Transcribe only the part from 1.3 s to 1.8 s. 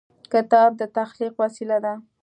وسیله